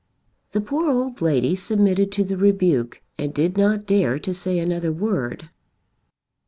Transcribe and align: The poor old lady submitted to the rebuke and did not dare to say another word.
The 0.53 0.61
poor 0.61 0.89
old 0.89 1.21
lady 1.21 1.55
submitted 1.55 2.11
to 2.13 2.23
the 2.23 2.35
rebuke 2.35 3.03
and 3.19 3.31
did 3.31 3.55
not 3.55 3.85
dare 3.85 4.17
to 4.17 4.33
say 4.33 4.57
another 4.57 4.91
word. 4.91 5.49